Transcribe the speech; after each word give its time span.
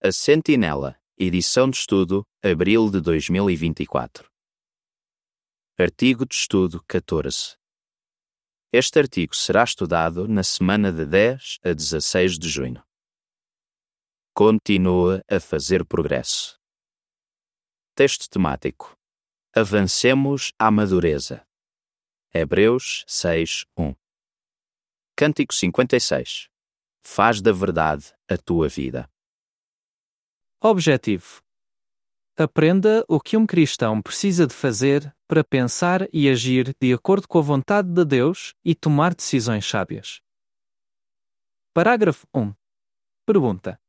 A 0.00 0.12
Sentinela, 0.12 0.96
edição 1.18 1.68
de 1.68 1.76
estudo, 1.76 2.24
abril 2.40 2.88
de 2.88 3.00
2024. 3.00 4.30
Artigo 5.76 6.24
de 6.24 6.36
estudo 6.36 6.80
14. 6.86 7.56
Este 8.72 9.00
artigo 9.00 9.34
será 9.34 9.64
estudado 9.64 10.28
na 10.28 10.44
semana 10.44 10.92
de 10.92 11.04
10 11.04 11.58
a 11.64 11.72
16 11.72 12.38
de 12.38 12.48
junho. 12.48 12.80
Continua 14.32 15.20
a 15.28 15.40
fazer 15.40 15.84
progresso. 15.84 16.56
Texto 17.96 18.30
temático. 18.30 18.96
Avancemos 19.52 20.52
à 20.56 20.70
madureza. 20.70 21.44
Hebreus 22.32 23.04
6, 23.08 23.64
1. 23.76 23.96
Cântico 25.16 25.52
56. 25.52 26.48
Faz 27.02 27.40
da 27.40 27.50
verdade 27.50 28.14
a 28.28 28.38
tua 28.38 28.68
vida. 28.68 29.10
Objetivo: 30.60 31.40
Aprenda 32.36 33.04
o 33.08 33.20
que 33.20 33.36
um 33.36 33.46
cristão 33.46 34.02
precisa 34.02 34.44
de 34.44 34.52
fazer 34.52 35.14
para 35.28 35.44
pensar 35.44 36.08
e 36.12 36.28
agir 36.28 36.74
de 36.80 36.92
acordo 36.92 37.28
com 37.28 37.38
a 37.38 37.42
vontade 37.42 37.88
de 37.88 38.04
Deus 38.04 38.54
e 38.64 38.74
tomar 38.74 39.14
decisões 39.14 39.64
sábias. 39.64 40.20
Parágrafo 41.72 42.26
1. 42.34 42.52
Pergunta: 43.24 43.80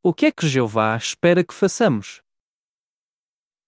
O 0.00 0.14
que 0.14 0.26
é 0.26 0.30
que 0.30 0.46
Jeová 0.46 0.96
espera 0.96 1.42
que 1.42 1.52
façamos? 1.52 2.22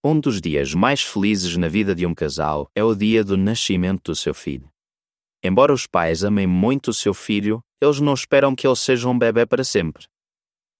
Um 0.05 0.21
dos 0.21 0.41
dias 0.41 0.75
mais 0.75 1.03
felizes 1.03 1.57
na 1.57 1.67
vida 1.67 1.93
de 1.93 2.07
um 2.07 2.15
casal 2.15 2.71
é 2.73 2.85
o 2.85 2.95
dia 2.95 3.25
do 3.25 3.37
nascimento 3.37 4.13
do 4.13 4.17
seu 4.17 4.33
filho. 4.33 4.71
Embora 5.43 5.73
os 5.73 5.89
pais 5.89 6.23
amem 6.23 6.47
muito 6.47 6.93
o 6.93 6.95
seu 6.95 7.13
filho, 7.13 7.61
eles 7.81 7.99
não 7.99 8.15
esperam 8.15 8.55
que 8.55 8.65
ele 8.65 8.77
seja 8.77 9.09
um 9.09 9.19
bebê 9.19 9.45
para 9.45 9.65
sempre. 9.65 10.07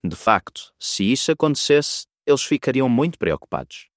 De 0.05 0.15
facto, 0.15 0.73
se 0.79 1.11
isso 1.11 1.33
acontecesse, 1.33 2.07
eles 2.27 2.43
ficariam 2.43 2.89
muito 2.89 3.19
preocupados. 3.19 3.89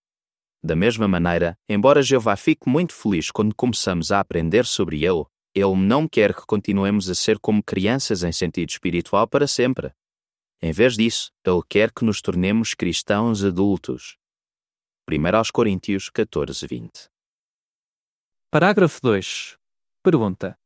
Da 0.64 0.76
mesma 0.76 1.08
maneira, 1.08 1.58
embora 1.68 2.04
Jeová 2.04 2.36
fique 2.36 2.70
muito 2.70 2.94
feliz 2.94 3.32
quando 3.32 3.56
começamos 3.56 4.12
a 4.12 4.20
aprender 4.20 4.66
sobre 4.66 5.04
ele, 5.04 5.26
ele 5.54 5.76
não 5.76 6.08
quer 6.08 6.34
que 6.34 6.46
continuemos 6.46 7.10
a 7.10 7.16
ser 7.16 7.40
como 7.40 7.64
crianças 7.64 8.24
em 8.24 8.32
sentido 8.32 8.70
espiritual 8.70 9.28
para 9.28 9.48
sempre. 9.48 9.92
Em 10.62 10.72
vez 10.72 10.96
disso, 10.96 11.32
ele 11.46 11.62
quer 11.68 11.92
que 11.92 12.06
nos 12.06 12.22
tornemos 12.22 12.74
cristãos 12.74 13.44
adultos. 13.44 14.18
1 15.10 15.52
Coríntios 15.52 16.10
14, 16.10 16.66
20. 16.68 17.10
Parágrafo 18.52 19.02
2. 19.02 19.58
Pergunta: 20.04 20.58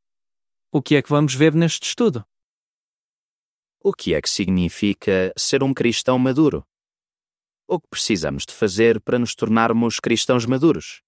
O 0.71 0.81
que 0.81 0.95
é 0.95 1.01
que 1.01 1.09
vamos 1.09 1.33
ver 1.33 1.55
neste 1.55 1.87
estudo? 1.87 2.25
O 3.87 3.93
que 3.93 4.15
é 4.15 4.19
que 4.19 4.27
significa 4.27 5.31
ser 5.37 5.61
um 5.61 5.71
cristão 5.71 6.17
maduro? 6.17 6.65
O 7.67 7.79
que 7.79 7.87
precisamos 7.87 8.43
de 8.43 8.51
fazer 8.51 8.99
para 8.99 9.19
nos 9.19 9.35
tornarmos 9.35 9.99
cristãos 9.99 10.43
maduros? 10.47 11.03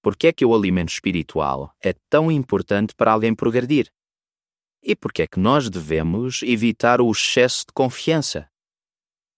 Por 0.00 0.16
que 0.16 0.28
é 0.28 0.32
que 0.32 0.46
o 0.46 0.54
alimento 0.54 0.88
espiritual 0.88 1.76
é 1.82 1.92
tão 2.08 2.32
importante 2.32 2.94
para 2.94 3.12
alguém 3.12 3.34
progredir? 3.34 3.92
E 4.82 4.96
por 4.96 5.12
que 5.12 5.20
é 5.20 5.26
que 5.26 5.38
nós 5.38 5.68
devemos 5.68 6.42
evitar 6.42 7.02
o 7.02 7.12
excesso 7.12 7.66
de 7.66 7.74
confiança? 7.74 8.50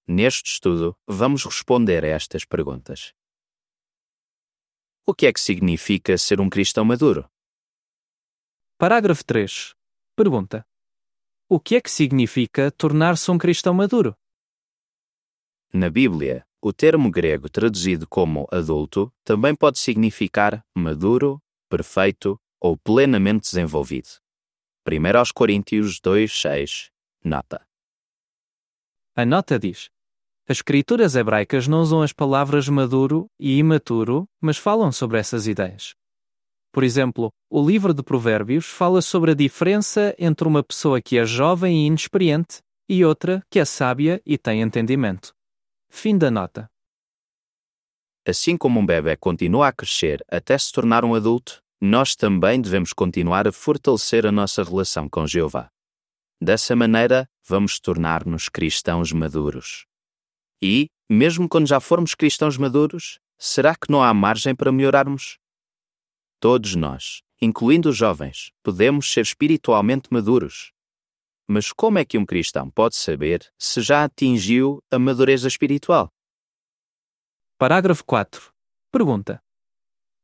Neste 0.07 0.53
estudo, 0.53 0.97
vamos 1.05 1.45
responder 1.45 2.05
a 2.05 2.09
estas 2.11 2.45
perguntas. 2.45 3.13
O 5.05 5.13
que 5.13 5.27
é 5.27 5.33
que 5.33 5.41
significa 5.41 6.17
ser 6.17 6.41
um 6.41 6.49
cristão 6.49 6.85
maduro? 6.85 7.29
Parágrafo 8.79 9.25
3. 9.25 9.75
Pergunta: 10.15 10.65
O 11.49 11.61
que 11.61 11.77
é 11.77 11.81
que 11.81 11.89
significa 11.89 12.73
tornar-se 12.73 13.31
um 13.31 13.39
cristão 13.39 13.73
maduro? 13.73 14.17
Na 15.73 15.89
Bíblia, 15.89 16.45
o 16.61 16.73
termo 16.73 17.09
grego 17.09 17.49
traduzido 17.49 18.05
como 18.09 18.49
adulto 18.51 19.13
também 19.23 19.55
pode 19.55 19.79
significar 19.79 20.67
maduro, 20.77 21.41
perfeito 21.69 22.37
ou 22.61 22.77
plenamente 22.77 23.43
desenvolvido. 23.43 24.09
1 24.89 25.33
Coríntios 25.33 26.01
2,6 26.01 26.91
Nota. 27.23 27.65
A 29.15 29.25
nota 29.25 29.57
diz: 29.57 29.89
As 30.49 30.57
escrituras 30.57 31.15
hebraicas 31.15 31.69
não 31.69 31.81
usam 31.81 32.03
as 32.03 32.13
palavras 32.13 32.69
maduro 32.69 33.31
e 33.39 33.57
imaturo, 33.57 34.29
mas 34.41 34.57
falam 34.57 34.91
sobre 34.91 35.21
essas 35.21 35.47
ideias. 35.47 35.95
Por 36.77 36.85
exemplo, 36.85 37.33
o 37.49 37.67
livro 37.67 37.95
de 37.95 38.03
Provérbios 38.03 38.67
fala 38.67 39.01
sobre 39.01 39.31
a 39.31 39.35
diferença 39.35 40.15
entre 40.19 40.47
uma 40.47 40.63
pessoa 40.63 41.01
que 41.01 41.17
é 41.17 41.25
jovem 41.25 41.75
e 41.75 41.87
inexperiente 41.87 42.59
e 42.87 43.03
outra 43.03 43.43
que 43.49 43.59
é 43.59 43.65
sábia 43.65 44.21
e 44.27 44.37
tem 44.37 44.61
entendimento. 44.61 45.33
Fim 45.89 46.19
da 46.19 46.31
nota. 46.31 46.69
Assim 48.29 48.59
como 48.59 48.79
um 48.79 48.85
bebê 48.85 49.17
continua 49.17 49.69
a 49.69 49.73
crescer 49.73 50.23
até 50.31 50.59
se 50.59 50.71
tornar 50.71 51.03
um 51.03 51.15
adulto, 51.15 51.63
nós 51.81 52.15
também 52.15 52.61
devemos 52.61 52.93
continuar 52.93 53.49
a 53.49 53.53
fortalecer 53.53 54.27
a 54.27 54.31
nossa 54.31 54.63
relação 54.63 55.09
com 55.09 55.27
Jeová. 55.27 55.71
Dessa 56.39 56.77
maneira, 56.77 57.27
vamos 57.49 57.81
tornar-nos 57.81 58.51
cristãos 58.51 59.13
maduros. 59.13 59.87
E, 60.61 60.89
mesmo 61.09 61.49
quando 61.49 61.69
já 61.69 61.81
formos 61.81 62.15
cristãos 62.15 62.59
maduros, 62.59 63.19
será 63.39 63.75
que 63.75 63.91
não 63.91 64.03
há 64.03 64.13
margem 64.13 64.55
para 64.55 64.71
melhorarmos? 64.71 65.39
Todos 66.39 66.75
nós, 66.75 67.23
incluindo 67.41 67.89
os 67.89 67.97
jovens, 67.97 68.53
podemos 68.63 69.11
ser 69.11 69.23
espiritualmente 69.23 70.09
maduros. 70.11 70.73
Mas 71.49 71.73
como 71.73 71.99
é 71.99 72.05
que 72.05 72.19
um 72.19 72.27
cristão 72.27 72.71
pode 72.71 72.97
saber 72.97 73.51
se 73.59 73.81
já 73.81 74.05
atingiu 74.05 74.83
a 74.91 74.99
madureza 74.99 75.49
espiritual? 75.49 76.13
Parágrafo 77.57 78.05
4. 78.05 78.53
Pergunta: 78.91 79.43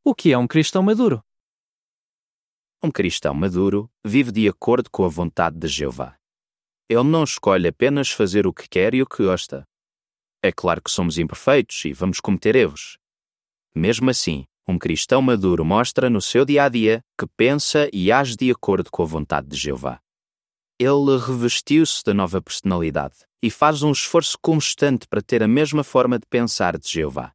O 0.05 0.15
que 0.15 0.33
é 0.33 0.39
um 0.39 0.47
cristão 0.47 0.83
maduro? 0.83 1.25
Um 2.83 2.91
cristão 2.91 3.33
maduro 3.33 3.91
vive 4.05 4.33
de 4.33 4.49
acordo 4.49 4.91
com 4.91 5.05
a 5.05 5.09
vontade 5.09 5.57
de 5.57 5.69
Jeová. 5.69 6.19
Ele 6.89 7.05
não 7.05 7.25
escolhe 7.25 7.69
apenas 7.69 8.11
fazer 8.11 8.47
o 8.47 8.53
que 8.53 8.69
quer 8.69 8.93
e 8.93 9.01
o 9.01 9.07
que 9.07 9.23
gosta. 9.23 9.67
É 10.43 10.51
claro 10.51 10.83
que 10.83 10.91
somos 10.91 11.17
imperfeitos 11.17 11.85
e 11.85 11.93
vamos 11.93 12.19
cometer 12.19 12.57
erros. 12.57 12.99
Mesmo 13.73 14.11
assim, 14.11 14.45
um 14.67 14.79
cristão 14.79 15.21
maduro 15.21 15.65
mostra 15.65 16.09
no 16.09 16.21
seu 16.21 16.45
dia 16.45 16.65
a 16.65 16.69
dia 16.69 17.03
que 17.19 17.27
pensa 17.37 17.89
e 17.93 18.13
age 18.13 18.37
de 18.37 18.51
acordo 18.51 18.91
com 18.91 19.03
a 19.03 19.07
vontade 19.07 19.49
de 19.49 19.57
Jeová. 19.57 20.01
Ele 20.79 21.19
revestiu-se 21.19 22.03
da 22.05 22.15
nova 22.15 22.41
personalidade 22.41 23.17
e 23.43 23.51
faz 23.51 23.83
um 23.83 23.91
esforço 23.91 24.39
constante 24.41 25.07
para 25.09 25.21
ter 25.21 25.43
a 25.43 25.49
mesma 25.49 25.83
forma 25.83 26.19
de 26.19 26.27
pensar 26.27 26.79
de 26.79 26.89
Jeová. 26.89 27.33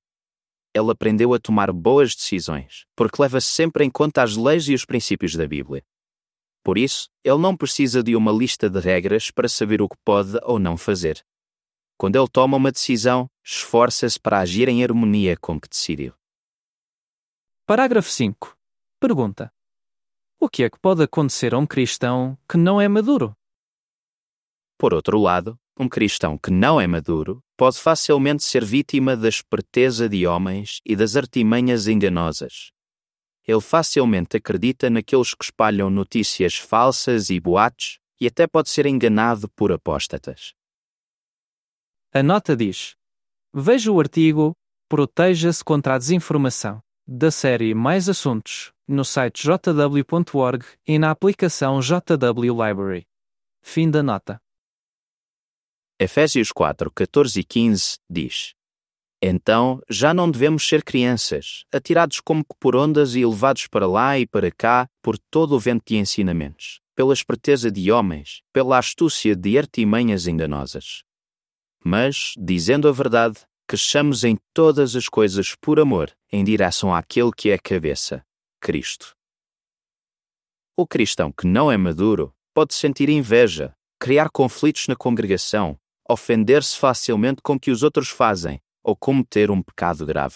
Ele 0.74 0.92
aprendeu 0.92 1.34
a 1.34 1.40
tomar 1.40 1.72
boas 1.72 2.16
decisões, 2.16 2.86
porque 2.96 3.22
leva 3.22 3.42
sempre 3.42 3.84
em 3.84 3.90
conta 3.90 4.24
as 4.24 4.36
leis 4.36 4.68
e 4.68 4.74
os 4.74 4.86
princípios 4.86 5.36
da 5.36 5.48
Bíblia. 5.48 5.84
Por 6.64 6.78
isso, 6.78 7.10
ele 7.24 7.38
não 7.40 7.56
precisa 7.56 8.04
de 8.04 8.16
uma 8.16 8.32
lista 8.32 8.70
de 8.70 8.80
regras 8.80 9.32
para 9.32 9.50
saber 9.50 9.82
o 9.82 9.90
que 9.90 9.98
pode 10.04 10.38
ou 10.44 10.60
não 10.60 10.78
fazer. 10.78 11.24
Quando 11.98 12.16
ele 12.16 12.28
toma 12.28 12.58
uma 12.58 12.72
decisão, 12.72 13.28
esforça-se 13.44 14.20
para 14.20 14.40
agir 14.40 14.70
em 14.70 14.84
harmonia 14.84 15.36
com 15.38 15.56
o 15.56 15.60
que 15.60 15.70
decidiu. 15.70 16.14
Parágrafo 17.68 18.10
5. 18.10 18.58
Pergunta: 18.98 19.52
O 20.40 20.48
que 20.48 20.64
é 20.64 20.70
que 20.70 20.80
pode 20.80 21.04
acontecer 21.04 21.54
a 21.54 21.58
um 21.58 21.68
cristão 21.68 22.38
que 22.48 22.56
não 22.56 22.80
é 22.80 22.88
maduro? 22.88 23.36
Por 24.78 24.94
outro 24.94 25.20
lado, 25.20 25.60
um 25.78 25.90
cristão 25.90 26.38
que 26.38 26.50
não 26.50 26.80
é 26.80 26.88
maduro 26.88 27.44
pode 27.58 27.78
facilmente 27.78 28.42
ser 28.42 28.64
vítima 28.64 29.18
da 29.18 29.28
esperteza 29.28 30.08
de 30.08 30.26
homens 30.26 30.80
e 30.86 30.96
das 30.96 31.18
artimanhas 31.18 31.90
enganosas. 31.90 32.72
Ele 33.46 33.60
facilmente 33.60 34.38
acredita 34.38 34.90
naqueles 34.90 35.34
que 35.34 35.44
espalham 35.44 35.90
notícias 35.90 36.56
falsas 36.56 37.30
e 37.30 37.38
boatos 37.38 38.00
e 38.18 38.28
até 38.28 38.48
pode 38.48 38.70
ser 38.70 38.86
enganado 38.86 39.50
por 39.50 39.74
apóstatas. 39.74 40.54
A 42.14 42.24
nota 42.24 42.56
diz: 42.56 42.96
Veja 43.54 43.92
o 43.92 44.00
artigo 44.00 44.56
Proteja-se 44.90 45.62
contra 45.66 45.96
a 45.96 45.98
desinformação, 45.98 46.81
da 47.07 47.31
série 47.31 47.74
Mais 47.74 48.09
Assuntos, 48.09 48.74
no 48.86 49.06
site 49.06 49.42
jw.org 49.42 50.65
e 50.86 51.00
na 51.00 51.09
aplicação 51.09 51.80
JW 51.80 52.51
Library. 52.51 53.07
Fim 53.62 53.89
da 53.89 54.04
nota. 54.04 54.42
Efésios 55.98 56.51
4, 56.51 56.92
14 56.92 57.39
e 57.39 57.44
15 57.45 57.98
diz: 58.09 58.54
Então 59.21 59.81
já 59.89 60.13
não 60.13 60.30
devemos 60.30 60.68
ser 60.68 60.83
crianças, 60.83 61.63
atirados 61.74 62.19
como 62.19 62.44
que 62.44 62.56
por 62.59 62.75
ondas 62.75 63.15
e 63.15 63.25
levados 63.25 63.68
para 63.68 63.88
lá 63.88 64.19
e 64.19 64.27
para 64.27 64.51
cá 64.51 64.89
por 65.01 65.18
todo 65.18 65.56
o 65.56 65.60
vento 65.60 65.86
de 65.88 65.95
ensinamentos, 65.95 66.81
pela 66.94 67.13
esperteza 67.13 67.71
de 67.71 67.89
homens, 67.89 68.42
pela 68.51 68.77
astúcia 68.77 69.33
de 69.33 69.57
artimanhas 69.57 70.27
enganosas. 70.27 71.03
Mas, 71.81 72.33
dizendo 72.38 72.86
a 72.89 72.92
verdade, 72.92 73.39
cresçamos 73.68 74.24
em 74.24 74.38
todas 74.54 74.96
as 74.96 75.10
coisas 75.10 75.56
por 75.56 75.80
amor, 75.80 76.16
em 76.31 76.44
direção 76.44 76.94
àquele 76.94 77.31
que 77.31 77.50
é 77.50 77.56
a 77.56 77.60
cabeça, 77.60 78.25
Cristo. 78.62 79.16
O 80.75 80.88
cristão 80.88 81.31
que 81.31 81.46
não 81.46 81.72
é 81.72 81.78
maduro 81.78 82.34
pode 82.54 82.74
sentir 82.74 83.10
inveja, 83.10 83.75
criar 84.00 84.30
conflitos 84.30 84.88
na 84.88 84.96
congregação 84.96 85.78
ofender-se 86.10 86.78
facilmente 86.78 87.42
com 87.42 87.54
o 87.54 87.60
que 87.60 87.69
os 87.69 87.84
outros 87.84 88.10
fazem 88.10 88.62
ou 88.81 88.96
cometer 88.96 89.52
um 89.52 89.62
pecado 89.62 90.06
grave. 90.06 90.36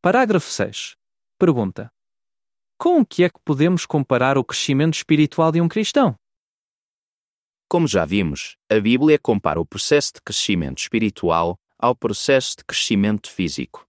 Parágrafo 0.00 0.48
6. 0.48 0.94
Pergunta: 1.38 1.92
Com 2.78 3.00
o 3.00 3.06
que 3.06 3.24
é 3.24 3.28
que 3.28 3.40
podemos 3.44 3.84
comparar 3.84 4.38
o 4.38 4.44
crescimento 4.44 4.94
espiritual 4.94 5.50
de 5.50 5.60
um 5.60 5.68
cristão? 5.68 6.14
Como 7.68 7.86
já 7.86 8.06
vimos, 8.06 8.56
a 8.70 8.80
Bíblia 8.80 9.18
compara 9.18 9.60
o 9.60 9.66
processo 9.66 10.14
de 10.14 10.22
crescimento 10.22 10.78
espiritual 10.78 11.60
ao 11.78 11.94
processo 11.94 12.56
de 12.56 12.64
crescimento 12.64 13.30
físico. 13.30 13.86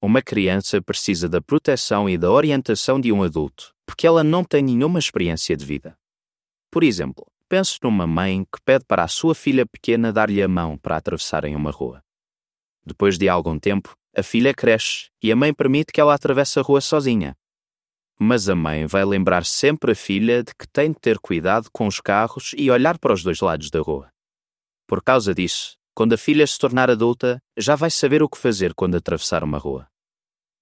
Uma 0.00 0.22
criança 0.22 0.80
precisa 0.80 1.28
da 1.28 1.38
proteção 1.38 2.08
e 2.08 2.16
da 2.16 2.30
orientação 2.30 2.98
de 2.98 3.12
um 3.12 3.22
adulto, 3.22 3.74
porque 3.84 4.06
ela 4.06 4.24
não 4.24 4.42
tem 4.42 4.62
nenhuma 4.62 4.98
experiência 4.98 5.54
de 5.54 5.64
vida. 5.64 5.94
Por 6.70 6.82
exemplo, 6.82 7.26
pense 7.50 7.78
numa 7.82 8.06
mãe 8.06 8.46
que 8.50 8.62
pede 8.64 8.86
para 8.86 9.04
a 9.04 9.08
sua 9.08 9.34
filha 9.34 9.66
pequena 9.66 10.10
dar-lhe 10.10 10.42
a 10.42 10.48
mão 10.48 10.78
para 10.78 10.96
atravessarem 10.96 11.54
uma 11.54 11.70
rua. 11.70 12.02
Depois 12.82 13.18
de 13.18 13.28
algum 13.28 13.58
tempo, 13.58 13.94
a 14.16 14.22
filha 14.22 14.54
cresce 14.54 15.10
e 15.22 15.30
a 15.30 15.36
mãe 15.36 15.52
permite 15.52 15.92
que 15.92 16.00
ela 16.00 16.14
atravesse 16.14 16.58
a 16.58 16.62
rua 16.62 16.80
sozinha. 16.80 17.36
Mas 18.24 18.48
a 18.48 18.54
mãe 18.54 18.86
vai 18.86 19.04
lembrar 19.04 19.44
sempre 19.44 19.90
a 19.90 19.94
filha 19.96 20.44
de 20.44 20.54
que 20.54 20.68
tem 20.68 20.92
de 20.92 21.00
ter 21.00 21.18
cuidado 21.18 21.68
com 21.72 21.88
os 21.88 22.00
carros 22.00 22.54
e 22.56 22.70
olhar 22.70 22.96
para 22.96 23.12
os 23.12 23.24
dois 23.24 23.40
lados 23.40 23.68
da 23.68 23.80
rua. 23.80 24.12
Por 24.86 25.02
causa 25.02 25.34
disso, 25.34 25.74
quando 25.92 26.12
a 26.12 26.16
filha 26.16 26.46
se 26.46 26.56
tornar 26.56 26.88
adulta, 26.88 27.42
já 27.58 27.74
vai 27.74 27.90
saber 27.90 28.22
o 28.22 28.28
que 28.28 28.38
fazer 28.38 28.74
quando 28.74 28.96
atravessar 28.96 29.42
uma 29.42 29.58
rua. 29.58 29.88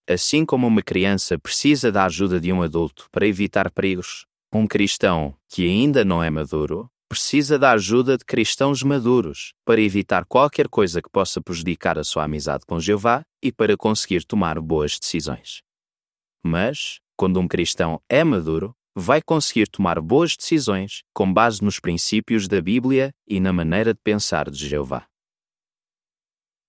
Assim 0.08 0.46
como 0.46 0.66
uma 0.66 0.80
criança 0.80 1.38
precisa 1.38 1.92
da 1.92 2.06
ajuda 2.06 2.40
de 2.40 2.50
um 2.50 2.62
adulto 2.62 3.08
para 3.12 3.26
evitar 3.26 3.70
perigos, 3.70 4.24
um 4.50 4.66
cristão 4.66 5.34
que 5.46 5.66
ainda 5.66 6.02
não 6.02 6.24
é 6.24 6.30
maduro 6.30 6.88
precisa 7.10 7.58
da 7.58 7.72
ajuda 7.72 8.16
de 8.16 8.24
cristãos 8.24 8.82
maduros 8.82 9.52
para 9.66 9.82
evitar 9.82 10.24
qualquer 10.24 10.66
coisa 10.66 11.02
que 11.02 11.10
possa 11.10 11.42
prejudicar 11.42 11.98
a 11.98 12.04
sua 12.04 12.24
amizade 12.24 12.64
com 12.64 12.80
Jeová 12.80 13.20
e 13.42 13.52
para 13.52 13.76
conseguir 13.76 14.24
tomar 14.24 14.58
boas 14.60 14.98
decisões. 14.98 15.60
Mas, 16.42 17.00
quando 17.20 17.38
um 17.38 17.46
cristão 17.46 18.00
é 18.08 18.24
maduro, 18.24 18.74
vai 18.96 19.20
conseguir 19.20 19.68
tomar 19.68 20.00
boas 20.00 20.34
decisões 20.34 21.02
com 21.12 21.30
base 21.30 21.62
nos 21.62 21.78
princípios 21.78 22.48
da 22.48 22.62
Bíblia 22.62 23.14
e 23.28 23.38
na 23.38 23.52
maneira 23.52 23.92
de 23.92 24.00
pensar 24.02 24.48
de 24.48 24.66
Jeová. 24.66 25.06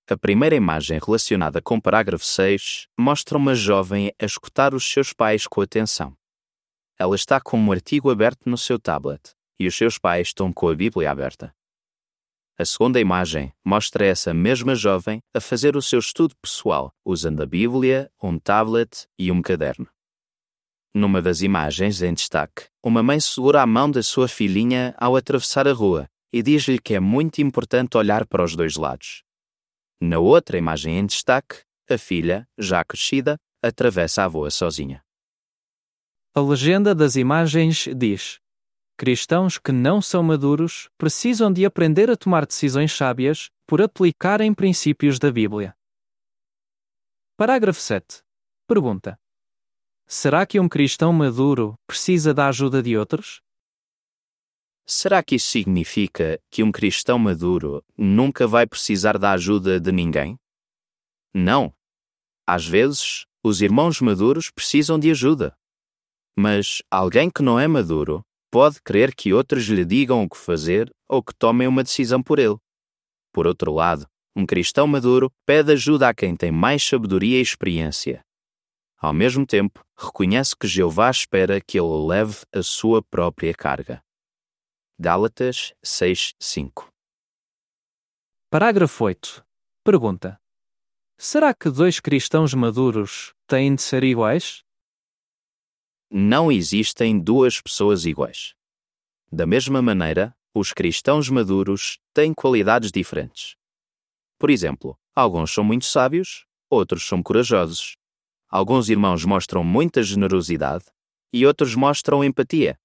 A 0.09 0.17
primeira 0.17 0.53
imagem 0.53 0.99
relacionada 0.99 1.61
com 1.61 1.77
o 1.77 1.81
parágrafo 1.81 2.25
6 2.25 2.87
mostra 2.99 3.37
uma 3.37 3.55
jovem 3.55 4.11
a 4.21 4.25
escutar 4.25 4.73
os 4.73 4.83
seus 4.83 5.13
pais 5.13 5.47
com 5.47 5.61
atenção. 5.61 6.17
Ela 6.99 7.15
está 7.15 7.39
com 7.39 7.57
um 7.57 7.71
artigo 7.71 8.11
aberto 8.11 8.49
no 8.49 8.57
seu 8.57 8.77
tablet 8.77 9.33
e 9.57 9.65
os 9.67 9.73
seus 9.77 9.97
pais 9.97 10.27
estão 10.27 10.51
com 10.51 10.67
a 10.67 10.75
Bíblia 10.75 11.11
aberta. 11.11 11.55
A 12.59 12.65
segunda 12.65 12.99
imagem 12.99 13.53
mostra 13.63 14.05
essa 14.05 14.33
mesma 14.33 14.75
jovem 14.75 15.21
a 15.33 15.39
fazer 15.39 15.77
o 15.77 15.81
seu 15.81 15.99
estudo 15.99 16.35
pessoal 16.41 16.93
usando 17.05 17.41
a 17.41 17.45
Bíblia, 17.45 18.11
um 18.21 18.37
tablet 18.37 19.07
e 19.17 19.31
um 19.31 19.41
caderno. 19.41 19.87
Numa 20.93 21.21
das 21.21 21.41
imagens 21.41 22.01
em 22.01 22.13
destaque, 22.13 22.67
uma 22.83 23.01
mãe 23.01 23.19
segura 23.19 23.61
a 23.61 23.65
mão 23.65 23.89
da 23.89 24.03
sua 24.03 24.27
filhinha 24.27 24.93
ao 24.97 25.15
atravessar 25.15 25.65
a 25.65 25.71
rua 25.71 26.09
e 26.33 26.43
diz-lhe 26.43 26.79
que 26.79 26.93
é 26.93 26.99
muito 26.99 27.41
importante 27.41 27.97
olhar 27.97 28.25
para 28.27 28.43
os 28.43 28.55
dois 28.55 28.75
lados. 28.75 29.23
Na 30.01 30.19
outra 30.19 30.57
imagem 30.57 30.97
em 30.97 31.05
destaque, 31.05 31.63
a 31.89 31.97
filha, 31.97 32.45
já 32.57 32.83
crescida, 32.83 33.37
atravessa 33.61 34.23
a 34.23 34.25
rua 34.25 34.49
sozinha. 34.49 35.01
A 36.35 36.41
legenda 36.41 36.93
das 36.93 37.15
imagens 37.15 37.87
diz: 37.95 38.39
Cristãos 38.97 39.57
que 39.57 39.71
não 39.71 40.01
são 40.01 40.21
maduros 40.21 40.89
precisam 40.97 41.51
de 41.51 41.65
aprender 41.65 42.09
a 42.09 42.17
tomar 42.17 42.45
decisões 42.45 42.91
sábias 42.91 43.49
por 43.65 43.81
aplicarem 43.81 44.53
princípios 44.53 45.19
da 45.19 45.31
Bíblia. 45.31 45.73
Parágrafo 47.37 47.79
7. 47.79 48.21
Pergunta: 48.67 49.20
Será 50.13 50.45
que 50.45 50.59
um 50.59 50.67
cristão 50.67 51.13
maduro 51.13 51.75
precisa 51.87 52.33
da 52.33 52.49
ajuda 52.49 52.83
de 52.83 52.97
outros? 52.97 53.39
Será 54.85 55.23
que 55.23 55.35
isso 55.35 55.47
significa 55.47 56.37
que 56.51 56.61
um 56.61 56.69
cristão 56.69 57.17
maduro 57.17 57.81
nunca 57.97 58.45
vai 58.45 58.67
precisar 58.67 59.17
da 59.17 59.31
ajuda 59.31 59.79
de 59.79 59.89
ninguém? 59.89 60.35
Não. 61.33 61.73
Às 62.45 62.67
vezes, 62.67 63.25
os 63.41 63.61
irmãos 63.61 64.01
maduros 64.01 64.51
precisam 64.51 64.99
de 64.99 65.09
ajuda. 65.09 65.55
Mas 66.37 66.81
alguém 66.91 67.29
que 67.29 67.41
não 67.41 67.57
é 67.57 67.65
maduro 67.65 68.21
pode 68.51 68.81
querer 68.83 69.15
que 69.15 69.31
outros 69.31 69.63
lhe 69.63 69.85
digam 69.85 70.25
o 70.25 70.29
que 70.29 70.35
fazer 70.35 70.91
ou 71.07 71.23
que 71.23 71.33
tomem 71.33 71.69
uma 71.69 71.83
decisão 71.83 72.21
por 72.21 72.37
ele. 72.37 72.57
Por 73.31 73.47
outro 73.47 73.71
lado, 73.71 74.05
um 74.35 74.45
cristão 74.45 74.85
maduro 74.87 75.31
pede 75.45 75.71
ajuda 75.71 76.09
a 76.09 76.13
quem 76.13 76.35
tem 76.35 76.51
mais 76.51 76.83
sabedoria 76.83 77.37
e 77.37 77.41
experiência. 77.41 78.21
Ao 79.01 79.11
mesmo 79.11 79.47
tempo, 79.47 79.83
reconhece 79.97 80.55
que 80.55 80.67
Jeová 80.67 81.09
espera 81.09 81.59
que 81.59 81.79
ele 81.79 82.05
leve 82.05 82.45
a 82.53 82.61
sua 82.61 83.01
própria 83.01 83.51
carga. 83.51 83.99
Gálatas 84.99 85.73
6:5. 85.83 86.87
Parágrafo 88.47 89.03
8. 89.03 89.43
Pergunta: 89.83 90.39
Será 91.17 91.51
que 91.51 91.67
dois 91.71 91.99
cristãos 91.99 92.53
maduros 92.53 93.33
têm 93.47 93.73
de 93.73 93.81
ser 93.81 94.03
iguais? 94.03 94.63
Não 96.07 96.51
existem 96.51 97.19
duas 97.19 97.59
pessoas 97.59 98.05
iguais. 98.05 98.53
Da 99.31 99.47
mesma 99.47 99.81
maneira, 99.81 100.37
os 100.53 100.73
cristãos 100.73 101.27
maduros 101.27 101.99
têm 102.13 102.35
qualidades 102.35 102.91
diferentes. 102.91 103.55
Por 104.37 104.51
exemplo, 104.51 104.95
alguns 105.15 105.51
são 105.51 105.63
muito 105.63 105.85
sábios, 105.85 106.45
outros 106.69 107.07
são 107.07 107.23
corajosos. 107.23 107.97
Alguns 108.51 108.89
irmãos 108.89 109.23
mostram 109.23 109.63
muita 109.63 110.03
generosidade 110.03 110.83
e 111.31 111.45
outros 111.45 111.73
mostram 111.73 112.21
empatia. 112.21 112.77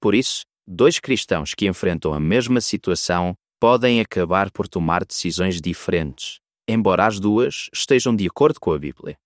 Por 0.00 0.14
isso, 0.14 0.44
dois 0.64 1.00
cristãos 1.00 1.52
que 1.52 1.66
enfrentam 1.66 2.14
a 2.14 2.20
mesma 2.20 2.60
situação 2.60 3.34
podem 3.58 4.00
acabar 4.00 4.52
por 4.52 4.68
tomar 4.68 5.04
decisões 5.04 5.60
diferentes, 5.60 6.38
embora 6.68 7.06
as 7.06 7.18
duas 7.18 7.68
estejam 7.72 8.14
de 8.14 8.24
acordo 8.28 8.60
com 8.60 8.72
a 8.72 8.78
Bíblia. 8.78 9.18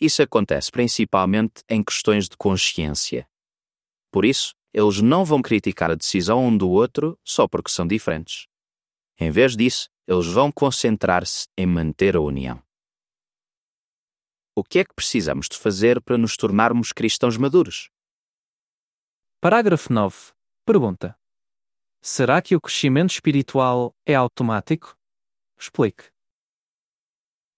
Isso 0.00 0.22
acontece 0.22 0.72
principalmente 0.72 1.62
em 1.68 1.84
questões 1.84 2.28
de 2.28 2.36
consciência. 2.36 3.28
Por 4.10 4.24
isso, 4.24 4.54
eles 4.74 5.00
não 5.00 5.24
vão 5.24 5.40
criticar 5.40 5.92
a 5.92 5.94
decisão 5.94 6.44
um 6.44 6.56
do 6.56 6.68
outro 6.68 7.16
só 7.24 7.46
porque 7.46 7.70
são 7.70 7.86
diferentes. 7.86 8.46
Em 9.20 9.30
vez 9.30 9.56
disso, 9.56 9.88
eles 10.08 10.26
vão 10.26 10.50
concentrar-se 10.50 11.46
em 11.56 11.66
manter 11.66 12.16
a 12.16 12.20
união. 12.20 12.60
O 14.60 14.62
que 14.62 14.78
é 14.80 14.84
que 14.84 14.92
precisamos 14.92 15.48
de 15.48 15.56
fazer 15.56 16.02
para 16.02 16.18
nos 16.18 16.36
tornarmos 16.36 16.92
cristãos 16.92 17.34
maduros? 17.38 17.88
Parágrafo 19.40 19.90
9. 19.90 20.34
Pergunta: 20.66 21.18
Será 22.02 22.42
que 22.42 22.54
o 22.54 22.60
crescimento 22.60 23.08
espiritual 23.08 23.96
é 24.04 24.14
automático? 24.14 24.94
Explique. 25.58 26.10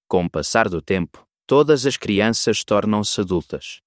Com 0.07 0.27
o 0.27 0.31
passar 0.31 0.69
do 0.69 0.81
tempo, 0.81 1.27
todas 1.45 1.87
as 1.87 1.97
crianças 1.97 2.63
tornam-se 2.63 3.21
adultas. 3.21 3.81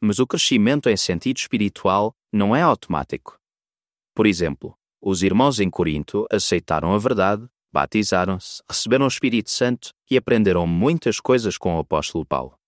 Mas 0.00 0.18
o 0.18 0.26
crescimento 0.26 0.88
em 0.88 0.96
sentido 0.96 1.36
espiritual 1.36 2.12
não 2.32 2.56
é 2.56 2.60
automático. 2.60 3.38
Por 4.16 4.26
exemplo, 4.26 4.76
os 5.00 5.22
irmãos 5.22 5.60
em 5.60 5.70
Corinto 5.70 6.26
aceitaram 6.28 6.92
a 6.92 6.98
verdade, 6.98 7.48
batizaram-se, 7.72 8.62
receberam 8.68 9.06
o 9.06 9.08
Espírito 9.08 9.50
Santo 9.50 9.92
e 10.10 10.16
aprenderam 10.16 10.66
muitas 10.66 11.18
coisas 11.18 11.56
com 11.56 11.76
o 11.76 11.78
apóstolo 11.78 12.26
Paulo. 12.26 12.58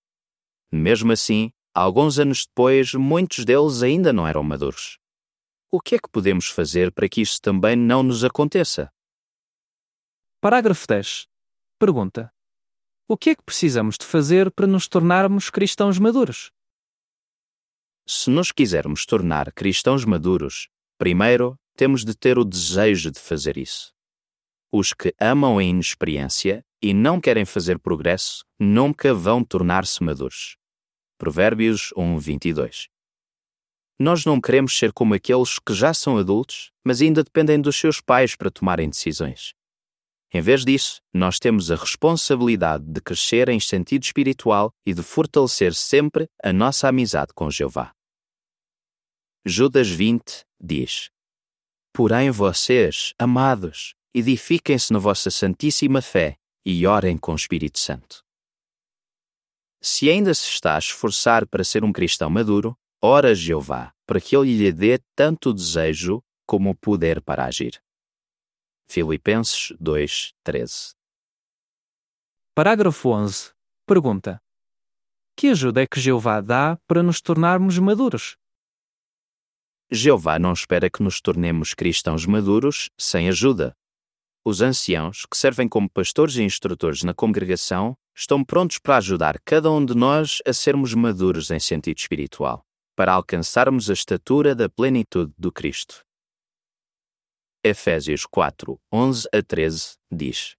Mesmo 0.73 1.13
assim, 1.13 1.53
alguns 1.75 2.19
anos 2.19 2.47
depois, 2.47 2.95
muitos 2.95 3.45
deles 3.45 3.83
ainda 3.83 4.13
não 4.13 4.27
eram 4.27 4.43
maduros. 4.43 4.99
O 5.71 5.81
que 5.81 5.97
é 5.97 5.99
que 5.99 6.09
podemos 6.09 6.49
fazer 6.49 6.91
para 6.93 7.09
que 7.09 7.21
isso 7.21 7.41
também 7.41 7.77
não 7.77 8.03
nos 8.03 8.25
aconteça? 8.25 8.91
Parágrafo 10.41 10.87
10. 10.87 11.27
Pergunta: 11.79 12.33
O 13.09 13.17
que 13.17 13.31
é 13.31 13.35
que 13.35 13.43
precisamos 13.43 13.97
de 13.99 14.05
fazer 14.05 14.51
para 14.51 14.67
nos 14.67 14.89
tornarmos 14.89 15.51
cristãos 15.51 15.99
maduros? 15.99 16.51
Se 18.07 18.29
nos 18.29 18.53
quisermos 18.53 19.07
tornar 19.07 19.51
cristãos 19.53 20.05
maduros, 20.05 20.69
primeiro 20.99 21.59
temos 21.75 22.05
de 22.05 22.15
ter 22.15 22.39
o 22.39 22.45
desejo 22.45 23.11
de 23.11 23.19
fazer 23.19 23.57
isso. 23.57 23.94
Os 24.77 24.93
que 24.93 25.15
amam 25.21 25.59
a 25.59 25.63
inexperiência 25.63 26.67
e 26.83 26.93
não 26.93 27.21
querem 27.21 27.45
fazer 27.45 27.79
progresso 27.79 28.45
nunca 28.59 29.15
vão 29.15 29.45
tornar-se 29.45 30.03
maduros. 30.03 30.57
Provérbios 31.17 31.93
1, 31.97 32.19
22. 32.19 32.89
Nós 34.01 34.25
não 34.25 34.41
queremos 34.41 34.77
ser 34.77 34.93
como 34.93 35.15
aqueles 35.15 35.61
que 35.61 35.73
já 35.73 35.95
são 35.95 36.19
adultos, 36.19 36.73
mas 36.85 37.01
ainda 37.01 37.23
dependem 37.23 37.61
dos 37.61 37.77
seus 37.77 38.01
pais 38.01 38.35
para 38.35 38.51
tomarem 38.51 38.91
decisões. 38.91 39.55
Em 40.33 40.41
vez 40.41 40.65
disso, 40.65 41.01
nós 41.15 41.39
temos 41.39 41.71
a 41.71 41.77
responsabilidade 41.77 42.85
de 42.85 43.01
crescer 43.01 43.49
em 43.49 43.61
sentido 43.61 44.03
espiritual 44.03 44.73
e 44.85 44.93
de 44.93 45.05
fortalecer 45.05 45.73
sempre 45.73 46.29
a 46.43 46.53
nossa 46.53 46.89
amizade 46.89 47.33
com 47.33 47.49
Jeová. 47.49 47.93
Judas 49.47 49.89
20 49.89 50.45
diz: 50.61 51.11
Porém, 51.93 52.33
vocês, 52.33 53.15
amados, 53.17 53.95
edifiquem-se 54.15 54.93
na 54.93 54.99
vossa 55.01 55.31
santíssima 55.31 56.01
fé 56.01 56.39
e 56.65 56.87
orem 56.87 57.19
com 57.19 57.33
o 57.33 57.37
Espírito 57.37 57.79
Santo. 57.81 58.25
Se 59.83 60.09
ainda 60.09 60.33
se 60.33 60.49
está 60.49 60.77
a 60.77 60.79
esforçar 60.79 61.47
para 61.47 61.65
ser 61.65 61.85
um 61.85 61.93
cristão 61.93 62.31
maduro, 62.31 62.79
ora 63.03 63.33
a 63.33 63.35
Jeová, 63.35 63.93
para 64.07 64.21
que 64.21 64.37
ele 64.37 64.57
lhe 64.57 64.73
dê 64.73 64.99
tanto 65.15 65.51
o 65.51 65.53
desejo 65.53 66.23
como 66.47 66.71
o 66.71 66.75
poder 66.75 67.21
para 67.21 67.45
agir. 67.45 67.83
Filipenses 68.87 69.75
2, 69.81 70.33
13 70.43 70.95
Parágrafo 72.55 73.09
11. 73.09 73.53
Pergunta: 73.85 74.41
Que 75.37 75.49
ajuda 75.49 75.83
é 75.83 75.87
que 75.87 76.01
Jeová 76.01 76.41
dá 76.41 76.79
para 76.87 77.03
nos 77.03 77.21
tornarmos 77.21 77.79
maduros? 77.79 78.37
Jeová 79.91 80.39
não 80.39 80.53
espera 80.53 80.89
que 80.89 81.03
nos 81.03 81.21
tornemos 81.21 81.75
cristãos 81.75 82.25
maduros 82.25 82.91
sem 82.97 83.29
ajuda. 83.29 83.77
Os 84.47 84.61
anciãos, 84.61 85.25
que 85.25 85.39
servem 85.39 85.67
como 85.67 85.89
pastores 85.89 86.37
e 86.37 86.43
instrutores 86.43 87.03
na 87.03 87.15
congregação, 87.15 87.97
estão 88.15 88.45
prontos 88.45 88.79
para 88.79 88.99
ajudar 88.99 89.41
cada 89.43 89.71
um 89.71 89.83
de 89.83 89.95
nós 89.95 90.43
a 90.47 90.53
sermos 90.53 90.93
maduros 90.93 91.51
em 91.51 91.59
sentido 91.59 91.97
espiritual, 91.97 92.63
para 92.95 93.15
alcançarmos 93.15 93.89
a 93.89 93.95
estatura 93.95 94.55
da 94.55 94.69
plenitude 94.69 95.33
do 95.39 95.51
Cristo. 95.51 96.05
Efésios 97.65 98.27
4, 98.27 98.79
11 98.93 99.29
a 99.33 99.43
13 99.43 99.95
diz: 100.13 100.57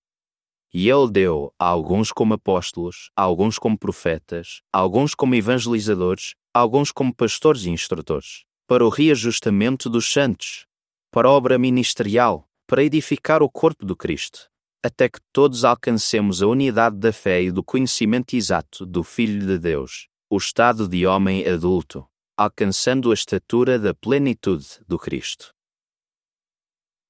E 0.73 0.89
ele 0.89 1.11
deu 1.11 1.53
a 1.59 1.67
alguns 1.67 2.11
como 2.11 2.33
apóstolos, 2.33 3.11
a 3.15 3.21
alguns 3.21 3.59
como 3.59 3.77
profetas, 3.77 4.61
a 4.73 4.79
alguns 4.79 5.13
como 5.13 5.35
evangelizadores, 5.35 6.33
a 6.51 6.59
alguns 6.59 6.91
como 6.91 7.13
pastores 7.13 7.65
e 7.65 7.69
instrutores, 7.69 8.45
para 8.67 8.83
o 8.83 8.89
reajustamento 8.89 9.91
dos 9.91 10.11
santos, 10.11 10.65
para 11.11 11.29
obra 11.29 11.59
ministerial, 11.59 12.49
para 12.75 12.83
edificar 12.83 13.41
o 13.41 13.49
corpo 13.49 13.85
do 13.85 13.95
Cristo, 13.95 14.49
até 14.83 15.07
que 15.07 15.21
todos 15.31 15.63
alcancemos 15.63 16.43
a 16.43 16.47
unidade 16.47 16.97
da 16.97 17.13
fé 17.13 17.41
e 17.41 17.49
do 17.49 17.63
conhecimento 17.63 18.35
exato 18.35 18.85
do 18.85 19.01
Filho 19.01 19.47
de 19.47 19.57
Deus, 19.57 20.09
o 20.29 20.35
estado 20.35 20.85
de 20.85 21.07
homem 21.07 21.47
adulto, 21.47 22.05
alcançando 22.35 23.11
a 23.11 23.13
estatura 23.13 23.79
da 23.79 23.93
plenitude 23.93 24.67
do 24.85 24.99
Cristo. 24.99 25.53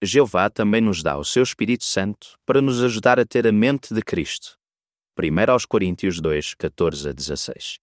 Jeová 0.03 0.51
também 0.51 0.81
nos 0.81 1.01
dá 1.01 1.17
o 1.17 1.25
seu 1.25 1.41
Espírito 1.41 1.83
Santo 1.83 2.37
para 2.45 2.61
nos 2.61 2.83
ajudar 2.83 3.19
a 3.19 3.25
ter 3.25 3.47
a 3.47 3.51
mente 3.51 3.91
de 3.91 4.03
Cristo. 4.03 4.59
1 5.19 5.51
aos 5.51 5.65
Coríntios 5.65 6.21
2, 6.21 6.53
14 6.53 7.09
a 7.09 7.11
16. 7.11 7.79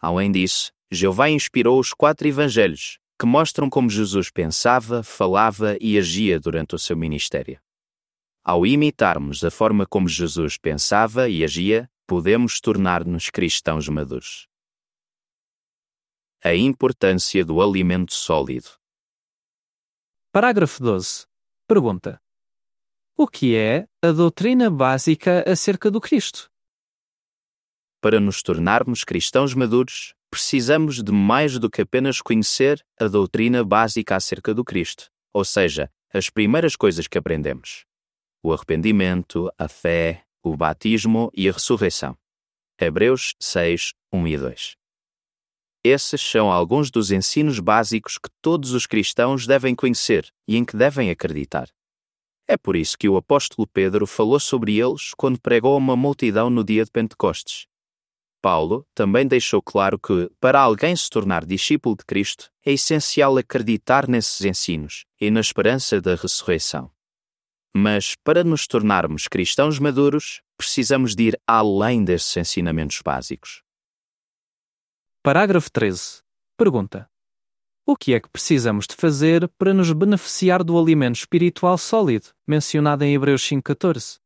Além 0.00 0.30
disso, 0.30 0.70
Jeová 0.88 1.28
inspirou 1.28 1.80
os 1.80 1.92
quatro 1.92 2.28
evangelhos, 2.28 2.99
que 3.20 3.26
mostram 3.26 3.68
como 3.68 3.90
Jesus 3.90 4.30
pensava, 4.30 5.02
falava 5.02 5.76
e 5.78 5.98
agia 5.98 6.40
durante 6.40 6.74
o 6.74 6.78
seu 6.78 6.96
ministério. 6.96 7.60
Ao 8.42 8.64
imitarmos 8.64 9.44
a 9.44 9.50
forma 9.50 9.84
como 9.84 10.08
Jesus 10.08 10.56
pensava 10.56 11.28
e 11.28 11.44
agia, 11.44 11.86
podemos 12.06 12.62
tornar-nos 12.62 13.28
cristãos 13.28 13.86
maduros. 13.88 14.48
A 16.42 16.54
importância 16.54 17.44
do 17.44 17.60
alimento 17.60 18.14
sólido. 18.14 18.70
Parágrafo 20.32 20.82
12. 20.82 21.26
Pergunta: 21.68 22.18
O 23.18 23.28
que 23.28 23.54
é 23.54 23.86
a 24.00 24.12
doutrina 24.12 24.70
básica 24.70 25.44
acerca 25.46 25.90
do 25.90 26.00
Cristo? 26.00 26.50
Para 28.00 28.18
nos 28.18 28.42
tornarmos 28.42 29.04
cristãos 29.04 29.52
maduros, 29.52 30.14
precisamos 30.30 31.02
de 31.02 31.10
mais 31.10 31.58
do 31.58 31.68
que 31.68 31.82
apenas 31.82 32.20
conhecer 32.20 32.84
a 32.98 33.08
doutrina 33.08 33.64
básica 33.64 34.16
acerca 34.16 34.54
do 34.54 34.64
Cristo, 34.64 35.10
ou 35.32 35.44
seja, 35.44 35.90
as 36.12 36.30
primeiras 36.30 36.76
coisas 36.76 37.06
que 37.06 37.18
aprendemos: 37.18 37.84
o 38.42 38.52
arrependimento, 38.52 39.50
a 39.58 39.68
fé, 39.68 40.24
o 40.42 40.56
batismo 40.56 41.30
e 41.34 41.48
a 41.48 41.52
ressurreição. 41.52 42.16
Hebreus 42.80 43.34
6, 43.40 43.92
1 44.12 44.26
e 44.28 44.38
2. 44.38 44.76
Esses 45.82 46.20
são 46.20 46.52
alguns 46.52 46.90
dos 46.90 47.10
ensinos 47.10 47.58
básicos 47.58 48.18
que 48.18 48.28
todos 48.42 48.72
os 48.72 48.86
cristãos 48.86 49.46
devem 49.46 49.74
conhecer 49.74 50.30
e 50.46 50.56
em 50.56 50.64
que 50.64 50.76
devem 50.76 51.10
acreditar. 51.10 51.68
É 52.46 52.56
por 52.56 52.76
isso 52.76 52.98
que 52.98 53.08
o 53.08 53.16
apóstolo 53.16 53.66
Pedro 53.66 54.06
falou 54.06 54.40
sobre 54.40 54.78
eles 54.78 55.14
quando 55.16 55.40
pregou 55.40 55.74
a 55.74 55.78
uma 55.78 55.96
multidão 55.96 56.50
no 56.50 56.64
dia 56.64 56.84
de 56.84 56.90
Pentecostes. 56.90 57.66
Paulo 58.40 58.86
também 58.94 59.26
deixou 59.26 59.60
claro 59.62 59.98
que, 59.98 60.30
para 60.40 60.60
alguém 60.60 60.94
se 60.96 61.08
tornar 61.10 61.44
discípulo 61.44 61.96
de 61.96 62.04
Cristo, 62.04 62.50
é 62.64 62.72
essencial 62.72 63.36
acreditar 63.36 64.08
nesses 64.08 64.44
ensinos 64.44 65.04
e 65.20 65.30
na 65.30 65.40
esperança 65.40 66.00
da 66.00 66.14
ressurreição. 66.14 66.90
Mas, 67.74 68.16
para 68.24 68.42
nos 68.42 68.66
tornarmos 68.66 69.28
cristãos 69.28 69.78
maduros, 69.78 70.42
precisamos 70.56 71.14
de 71.14 71.28
ir 71.28 71.40
além 71.46 72.04
desses 72.04 72.36
ensinamentos 72.36 73.00
básicos. 73.04 73.62
Parágrafo 75.22 75.70
13. 75.70 76.22
Pergunta: 76.56 77.08
O 77.86 77.96
que 77.96 78.14
é 78.14 78.20
que 78.20 78.28
precisamos 78.28 78.86
de 78.86 78.96
fazer 78.96 79.48
para 79.56 79.72
nos 79.72 79.92
beneficiar 79.92 80.64
do 80.64 80.78
alimento 80.78 81.16
espiritual 81.16 81.78
sólido 81.78 82.28
mencionado 82.46 83.04
em 83.04 83.14
Hebreus 83.14 83.42
5,14? 83.42 84.18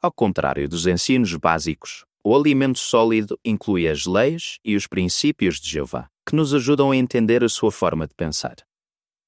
Ao 0.00 0.10
contrário 0.10 0.68
dos 0.68 0.86
ensinos 0.86 1.34
básicos, 1.36 2.04
o 2.24 2.36
alimento 2.36 2.78
sólido 2.78 3.38
inclui 3.44 3.88
as 3.88 4.06
leis 4.06 4.58
e 4.64 4.76
os 4.76 4.86
princípios 4.86 5.60
de 5.60 5.68
Jeová, 5.68 6.08
que 6.26 6.36
nos 6.36 6.54
ajudam 6.54 6.90
a 6.90 6.96
entender 6.96 7.42
a 7.42 7.48
sua 7.48 7.72
forma 7.72 8.06
de 8.06 8.14
pensar. 8.14 8.56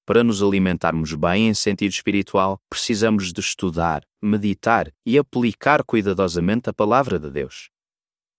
Para 0.07 0.23
nos 0.23 0.43
alimentarmos 0.43 1.15
bem 1.15 1.49
em 1.49 1.55
sentido 1.55 1.91
espiritual, 1.91 2.61
precisamos 2.69 3.33
de 3.33 3.41
estudar, 3.41 4.07
meditar 4.23 4.93
e 5.05 5.19
aplicar 5.19 5.83
cuidadosamente 5.83 6.69
a 6.69 6.75
palavra 6.75 7.19
de 7.19 7.31
Deus. 7.31 7.71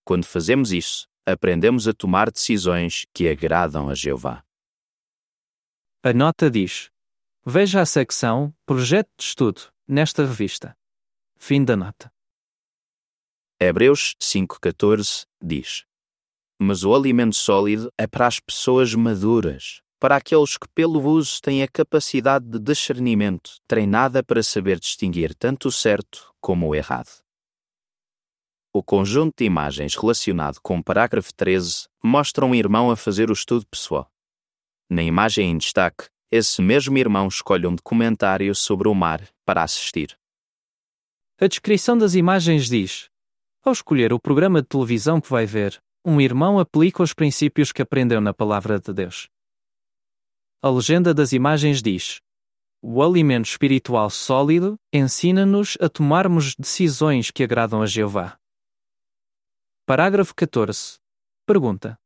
Quando 0.04 0.24
fazemos 0.24 0.72
isso, 0.72 1.08
aprendemos 1.26 1.88
a 1.88 1.92
tomar 1.92 2.30
decisões 2.30 3.04
que 3.12 3.28
agradam 3.28 3.88
a 3.88 3.94
Jeová. 3.94 4.44
A 6.04 6.12
nota 6.12 6.48
diz: 6.48 6.88
Veja 7.44 7.80
a 7.80 7.86
secção 7.86 8.54
Projeto 8.64 9.10
de 9.18 9.24
Estudo 9.24 9.62
nesta 9.88 10.24
revista. 10.24 10.76
Fim 11.36 11.64
da 11.64 11.76
nota. 11.76 12.15
Hebreus 13.58 14.14
5,14 14.22 15.24
diz: 15.42 15.86
Mas 16.60 16.84
o 16.84 16.94
alimento 16.94 17.34
sólido 17.34 17.90
é 17.96 18.06
para 18.06 18.26
as 18.26 18.38
pessoas 18.38 18.94
maduras, 18.94 19.80
para 19.98 20.16
aqueles 20.16 20.58
que, 20.58 20.68
pelo 20.74 21.02
uso, 21.02 21.40
têm 21.40 21.62
a 21.62 21.68
capacidade 21.68 22.44
de 22.46 22.58
discernimento 22.58 23.52
treinada 23.66 24.22
para 24.22 24.42
saber 24.42 24.78
distinguir 24.78 25.34
tanto 25.34 25.68
o 25.68 25.72
certo 25.72 26.34
como 26.38 26.68
o 26.68 26.74
errado. 26.74 27.08
O 28.74 28.82
conjunto 28.82 29.36
de 29.38 29.46
imagens 29.46 29.94
relacionado 29.94 30.60
com 30.60 30.76
o 30.76 30.84
parágrafo 30.84 31.32
13 31.34 31.88
mostra 32.04 32.44
um 32.44 32.54
irmão 32.54 32.90
a 32.90 32.96
fazer 32.96 33.30
o 33.30 33.32
estudo 33.32 33.66
pessoal. 33.66 34.12
Na 34.90 35.02
imagem 35.02 35.52
em 35.52 35.56
destaque, 35.56 36.10
esse 36.30 36.60
mesmo 36.60 36.98
irmão 36.98 37.26
escolhe 37.26 37.66
um 37.66 37.74
documentário 37.74 38.54
sobre 38.54 38.86
o 38.86 38.94
mar 38.94 39.26
para 39.46 39.62
assistir. 39.62 40.14
A 41.40 41.46
descrição 41.46 41.96
das 41.96 42.14
imagens 42.14 42.68
diz: 42.68 43.08
Ao 43.66 43.72
escolher 43.72 44.12
o 44.12 44.20
programa 44.20 44.62
de 44.62 44.68
televisão 44.68 45.20
que 45.20 45.28
vai 45.28 45.44
ver, 45.44 45.82
um 46.04 46.20
irmão 46.20 46.60
aplica 46.60 47.02
os 47.02 47.12
princípios 47.12 47.72
que 47.72 47.82
aprendeu 47.82 48.20
na 48.20 48.32
Palavra 48.32 48.78
de 48.78 48.92
Deus. 48.92 49.28
A 50.62 50.70
legenda 50.70 51.12
das 51.12 51.32
imagens 51.32 51.82
diz: 51.82 52.20
O 52.80 53.02
alimento 53.02 53.46
espiritual 53.46 54.08
sólido 54.08 54.78
ensina-nos 54.92 55.76
a 55.80 55.88
tomarmos 55.88 56.54
decisões 56.54 57.32
que 57.32 57.42
agradam 57.42 57.82
a 57.82 57.86
Jeová. 57.86 58.38
Parágrafo 59.84 60.32
14. 60.36 60.98
Pergunta: 61.44 61.98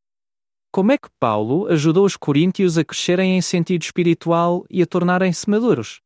Como 0.73 0.93
é 0.93 0.97
que 0.97 1.11
Paulo 1.19 1.67
ajudou 1.67 2.07
os 2.07 2.17
coríntios 2.17 2.79
a 2.79 2.85
crescerem 2.87 3.37
em 3.37 3.43
sentido 3.43 3.83
espiritual 3.83 4.65
e 4.71 4.81
a 4.81 4.87
tornarem-se 4.87 5.51
maduros? 5.51 6.01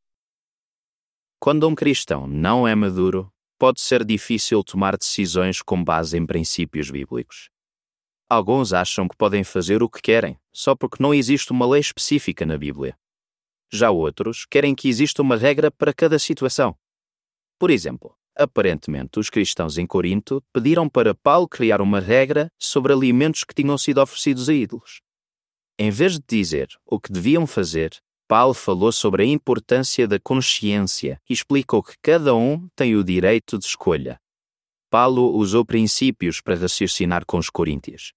Quando 1.39 1.69
um 1.69 1.77
cristão 1.77 2.27
não 2.27 2.67
é 2.67 2.75
maduro, 2.75 3.33
pode 3.59 3.81
ser 3.81 4.05
difícil 4.05 4.63
tomar 4.63 4.97
decisões 4.97 5.63
com 5.63 5.83
base 5.83 6.17
em 6.17 6.27
princípios 6.27 6.91
bíblicos. 6.91 7.51
Alguns 8.29 8.73
acham 8.73 9.07
que 9.07 9.17
podem 9.17 9.45
fazer 9.45 9.83
o 9.83 9.89
que 9.89 10.01
querem, 10.01 10.39
só 10.53 10.75
porque 10.75 11.03
não 11.03 11.15
existe 11.15 11.53
uma 11.53 11.67
lei 11.67 11.81
específica 11.81 12.45
na 12.47 12.57
Bíblia. 12.57 12.97
Já 13.73 13.91
outros 13.91 14.47
querem 14.47 14.75
que 14.75 14.89
exista 14.89 15.23
uma 15.23 15.37
regra 15.37 15.71
para 15.71 15.93
cada 15.93 16.19
situação. 16.19 16.77
Por 17.59 17.71
exemplo, 17.71 18.17
Aparentemente, 18.37 19.21
os 19.21 19.31
cristãos 19.31 19.79
em 19.79 19.87
Corinto 19.87 20.43
pediram 20.53 20.89
para 20.89 21.15
Paulo 21.15 21.47
criar 21.47 21.81
uma 21.81 22.01
regra 22.01 22.51
sobre 22.59 22.93
alimentos 22.93 23.45
que 23.45 23.55
tinham 23.55 23.79
sido 23.79 24.01
oferecidos 24.01 24.49
a 24.49 24.53
ídolos. 24.53 25.01
Em 25.79 25.89
vez 25.91 26.19
de 26.19 26.25
dizer 26.27 26.69
o 26.85 26.99
que 26.99 27.13
deviam 27.13 27.47
fazer, 27.47 27.97
Paulo 28.27 28.55
falou 28.55 28.91
sobre 28.91 29.23
a 29.23 29.27
importância 29.27 30.09
da 30.09 30.19
consciência 30.19 31.21
e 31.29 31.33
explicou 31.33 31.83
que 31.83 31.95
cada 32.01 32.35
um 32.35 32.69
tem 32.75 32.97
o 32.97 33.05
direito 33.05 33.59
de 33.59 33.67
escolha. 33.67 34.19
Paulo 34.91 35.37
usou 35.37 35.65
princípios 35.65 36.41
para 36.41 36.55
raciocinar 36.55 37.27
com 37.27 37.37
os 37.37 37.51
coríntios. 37.51 38.13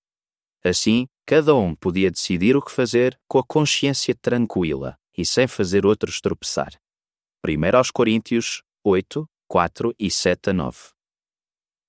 Assim, 0.64 1.08
cada 1.26 1.56
um 1.56 1.76
podia 1.76 2.10
decidir 2.10 2.56
o 2.56 2.62
que 2.62 2.72
fazer 2.72 3.20
com 3.28 3.40
a 3.40 3.44
consciência 3.44 4.16
tranquila 4.16 4.98
e 5.18 5.26
sem 5.26 5.48
fazer 5.48 5.86
outros 5.86 6.22
tropeçar. 6.22 6.72
1 7.46 7.78
aos 7.78 7.92
Coríntios 7.92 8.64
8, 8.84 9.28
4 9.48 9.96
e 10.00 10.10
7 10.10 10.50
a 10.50 10.54
9. 10.54 10.78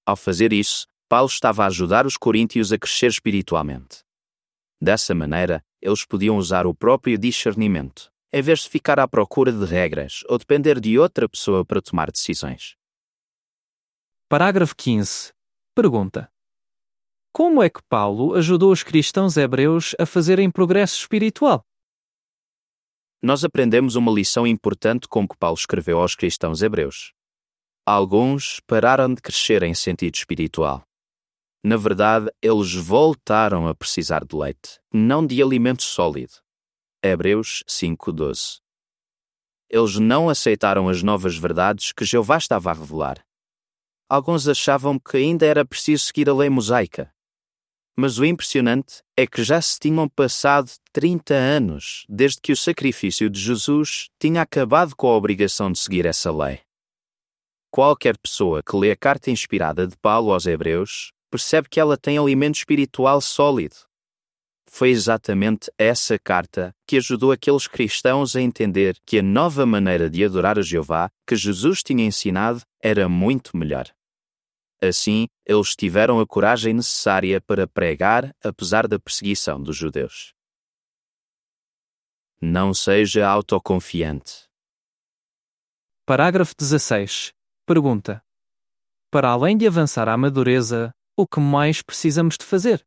Ao 0.07 0.17
fazer 0.17 0.53
isso, 0.53 0.87
Paulo 1.09 1.29
estava 1.29 1.65
a 1.65 1.67
ajudar 1.67 2.07
os 2.07 2.17
coríntios 2.17 2.73
a 2.73 2.79
crescer 2.79 3.09
espiritualmente. 3.09 4.03
Dessa 4.81 5.15
maneira, 5.15 5.63
eles 5.81 6.05
podiam 6.05 6.37
usar 6.37 6.67
o 6.67 6.75
próprio 6.75 7.19
discernimento, 7.19 8.11
em 8.33 8.43
vez 8.43 8.61
de 8.61 8.69
ficar 8.69 8.99
à 8.99 9.09
procura 9.09 9.53
de 9.53 9.65
regras 9.65 10.23
ou 10.29 10.39
depender 10.39 10.81
de 10.81 10.99
outra 10.99 11.29
pessoa 11.29 11.65
para 11.65 11.81
tomar 11.81 12.11
decisões. 12.11 12.77
Parágrafo 14.29 14.77
15. 14.77 15.33
Pergunta: 15.75 16.31
Como 17.33 17.63
é 17.63 17.71
que 17.71 17.83
Paulo 17.89 18.35
ajudou 18.35 18.73
os 18.73 18.83
cristãos 18.83 19.37
hebreus 19.37 19.95
a 19.99 20.05
fazerem 20.05 20.51
progresso 20.51 20.97
espiritual? 20.97 21.65
Nós 23.23 23.43
aprendemos 23.45 23.97
uma 23.97 24.13
lição 24.13 24.47
importante 24.47 25.09
com 25.09 25.25
o 25.25 25.29
que 25.29 25.37
Paulo 25.37 25.57
escreveu 25.57 26.01
aos 26.01 26.15
cristãos 26.15 26.63
hebreus. 26.63 27.13
Alguns 27.85 28.61
pararam 28.67 29.13
de 29.13 29.23
crescer 29.23 29.63
em 29.63 29.75
sentido 29.75 30.15
espiritual. 30.15 30.88
Na 31.63 31.77
verdade, 31.77 32.31
eles 32.41 32.73
voltaram 32.75 33.67
a 33.67 33.75
precisar 33.75 34.25
de 34.25 34.37
leite, 34.37 34.81
não 34.93 35.27
de 35.27 35.43
alimento 35.43 35.83
sólido. 35.83 36.35
Hebreus 37.03 37.65
5:12. 37.67 38.61
Eles 39.69 39.97
não 39.97 40.29
aceitaram 40.29 40.89
as 40.89 41.03
novas 41.03 41.37
verdades 41.37 41.93
que 41.93 42.05
Jeová 42.05 42.39
estava 42.39 42.71
a 42.71 42.75
revelar. 42.75 43.25
Alguns 44.09 44.49
achavam 44.49 44.99
que 44.99 45.17
ainda 45.19 45.45
era 45.45 45.67
preciso 45.67 46.07
seguir 46.07 46.31
a 46.31 46.35
lei 46.35 46.49
mosaica. 46.49 47.13
Mas 47.97 48.19
o 48.19 48.25
impressionante 48.25 49.03
é 49.17 49.27
que 49.27 49.43
já 49.43 49.61
se 49.61 49.79
tinham 49.79 50.09
passado 50.09 50.71
30 50.93 51.35
anos 51.35 52.07
desde 52.09 52.41
que 52.41 52.53
o 52.53 52.57
sacrifício 52.57 53.29
de 53.29 53.41
Jesus 53.41 54.09
tinha 54.19 54.41
acabado 54.41 54.95
com 54.97 55.09
a 55.09 55.17
obrigação 55.17 55.71
de 55.71 55.79
seguir 55.81 56.07
essa 56.07 56.33
lei. 56.33 56.61
Qualquer 57.71 58.17
pessoa 58.17 58.63
que 58.63 58.77
lê 58.77 58.93
a 58.93 58.97
carta 58.97 59.31
inspirada 59.31 59.87
de 59.87 59.97
Paulo 59.99 60.33
aos 60.33 60.47
Hebreus 60.47 61.13
percebe 61.31 61.69
que 61.69 61.81
ela 61.81 61.97
tem 61.97 62.19
alimento 62.19 62.57
espiritual 62.57 63.21
sólido. 63.21 63.77
Foi 64.71 64.91
exatamente 64.91 65.71
essa 65.79 66.19
carta 66.19 66.75
que 66.87 66.99
ajudou 66.99 67.33
aqueles 67.33 67.67
cristãos 67.67 68.37
a 68.37 68.43
entender 68.43 68.99
que 69.07 69.19
a 69.19 69.23
nova 69.23 69.65
maneira 69.65 70.11
de 70.11 70.25
adorar 70.25 70.59
a 70.59 70.63
Jeová 70.63 71.11
que 71.27 71.35
Jesus 71.35 71.83
tinha 71.83 72.05
ensinado 72.05 72.63
era 72.83 73.09
muito 73.09 73.57
melhor. 73.57 73.91
Assim, 74.81 75.27
eles 75.45 75.75
tiveram 75.75 76.21
a 76.21 76.27
coragem 76.27 76.75
necessária 76.75 77.41
para 77.41 77.67
pregar 77.67 78.33
apesar 78.45 78.87
da 78.87 78.99
perseguição 78.99 79.61
dos 79.61 79.77
judeus. 79.77 80.33
Não 82.41 82.73
seja 82.73 83.27
autoconfiante. 83.27 84.47
Parágrafo 86.07 86.55
16. 86.57 87.33
Pergunta: 87.67 88.23
Para 89.11 89.31
além 89.31 89.57
de 89.57 89.67
avançar 89.67 90.09
à 90.09 90.17
madureza, 90.17 90.95
o 91.19 91.27
que 91.27 91.41
mais 91.41 91.83
precisamos 91.83 92.37
de 92.39 92.47
fazer? 92.47 92.87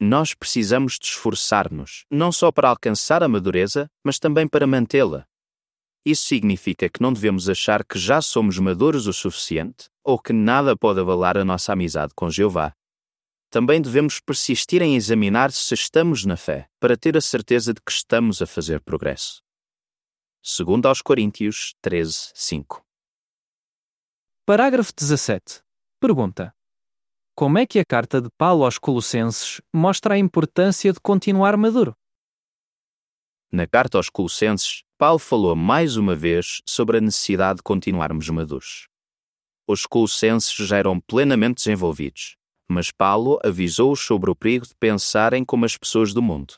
Nós 0.00 0.32
precisamos 0.32 0.98
de 0.98 1.04
esforçar-nos, 1.04 2.06
não 2.10 2.32
só 2.32 2.50
para 2.50 2.70
alcançar 2.70 3.22
a 3.22 3.28
madureza, 3.28 3.86
mas 4.02 4.18
também 4.18 4.48
para 4.48 4.66
mantê-la. 4.66 5.26
Isso 6.06 6.22
significa 6.22 6.88
que 6.88 7.02
não 7.02 7.12
devemos 7.12 7.50
achar 7.50 7.84
que 7.84 7.98
já 7.98 8.22
somos 8.22 8.58
maduros 8.58 9.06
o 9.06 9.12
suficiente 9.12 9.90
ou 10.02 10.18
que 10.18 10.32
nada 10.32 10.74
pode 10.74 11.00
avalar 11.00 11.36
a 11.36 11.44
nossa 11.44 11.74
amizade 11.74 12.14
com 12.14 12.30
Jeová. 12.30 12.72
Também 13.50 13.82
devemos 13.82 14.18
persistir 14.18 14.80
em 14.80 14.96
examinar 14.96 15.52
se 15.52 15.74
estamos 15.74 16.24
na 16.24 16.38
fé, 16.38 16.66
para 16.80 16.96
ter 16.96 17.14
a 17.14 17.20
certeza 17.20 17.74
de 17.74 17.82
que 17.82 17.92
estamos 17.92 18.40
a 18.40 18.46
fazer 18.46 18.80
progresso. 18.80 19.42
Segundo 20.42 20.86
aos 20.86 21.02
Coríntios 21.02 21.74
13, 21.82 22.32
5. 22.34 22.82
Parágrafo 24.46 24.94
17. 24.96 25.60
Pergunta: 26.00 26.54
como 27.40 27.56
é 27.56 27.64
que 27.64 27.78
a 27.78 27.84
carta 27.86 28.20
de 28.20 28.28
Paulo 28.36 28.66
aos 28.66 28.76
Colossenses 28.76 29.62
mostra 29.74 30.12
a 30.12 30.18
importância 30.18 30.92
de 30.92 31.00
continuar 31.00 31.56
maduro? 31.56 31.94
Na 33.50 33.66
carta 33.66 33.96
aos 33.96 34.10
Colossenses, 34.10 34.82
Paulo 34.98 35.18
falou 35.18 35.56
mais 35.56 35.96
uma 35.96 36.14
vez 36.14 36.60
sobre 36.66 36.98
a 36.98 37.00
necessidade 37.00 37.56
de 37.56 37.62
continuarmos 37.62 38.28
maduros. 38.28 38.88
Os 39.66 39.86
Colossenses 39.86 40.52
já 40.54 40.76
eram 40.76 41.00
plenamente 41.00 41.64
desenvolvidos, 41.64 42.36
mas 42.68 42.90
Paulo 42.92 43.40
avisou-os 43.42 44.00
sobre 44.00 44.30
o 44.30 44.36
perigo 44.36 44.66
de 44.66 44.74
pensarem 44.78 45.42
como 45.42 45.64
as 45.64 45.78
pessoas 45.78 46.12
do 46.12 46.20
mundo. 46.20 46.56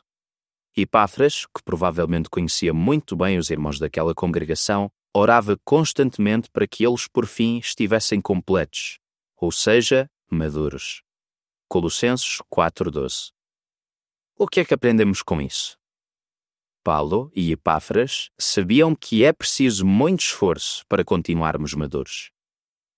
Epáfras, 0.76 1.46
que 1.46 1.62
provavelmente 1.64 2.28
conhecia 2.28 2.74
muito 2.74 3.14
bem 3.14 3.38
os 3.38 3.50
irmãos 3.50 3.78
daquela 3.78 4.16
congregação, 4.16 4.90
orava 5.14 5.56
constantemente 5.64 6.50
para 6.52 6.66
que 6.66 6.84
eles 6.84 7.06
por 7.06 7.24
fim 7.24 7.58
estivessem 7.58 8.20
completos, 8.20 8.98
ou 9.40 9.52
seja, 9.52 10.10
maduros. 10.32 11.02
Colossenses 11.68 12.38
4:12. 12.50 13.32
O 14.36 14.48
que 14.48 14.60
é 14.60 14.64
que 14.64 14.74
aprendemos 14.74 15.22
com 15.22 15.40
isso? 15.40 15.78
Paulo 16.82 17.30
e 17.34 17.52
Epáfras 17.52 18.30
sabiam 18.38 18.94
que 18.94 19.24
é 19.24 19.32
preciso 19.32 19.86
muito 19.86 20.20
esforço 20.20 20.84
para 20.88 21.04
continuarmos 21.04 21.74
maduros. 21.74 22.32